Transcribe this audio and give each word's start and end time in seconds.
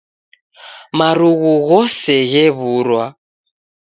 Marughu 0.97 1.51
ghose 1.67 2.15
ghewurwa 2.31 3.05